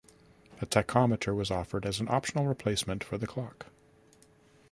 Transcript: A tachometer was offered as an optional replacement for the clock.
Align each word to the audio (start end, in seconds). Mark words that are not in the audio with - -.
A 0.59 0.65
tachometer 0.65 1.35
was 1.35 1.51
offered 1.51 1.85
as 1.85 1.99
an 1.99 2.07
optional 2.09 2.47
replacement 2.47 3.03
for 3.03 3.19
the 3.19 3.27
clock. 3.27 3.67